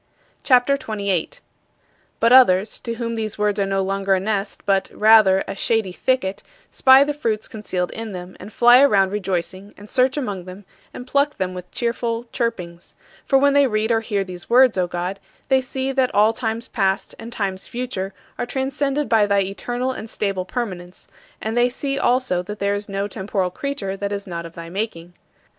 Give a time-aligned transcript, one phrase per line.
[0.41, 1.41] CHAPTER XXVIII 38.
[2.19, 5.91] But others, to whom these words are no longer a nest but, rather, a shady
[5.91, 10.65] thicket, spy the fruits concealed in them and fly around rejoicing and search among them
[10.91, 12.95] and pluck them with cheerful chirpings:
[13.25, 15.19] For when they read or hear these words, O God,
[15.49, 20.09] they see that all times past and times future are transcended by thy eternal and
[20.09, 21.07] stable permanence,
[21.39, 24.67] and they see also that there is no temporal creature that is not of thy
[24.67, 25.13] making.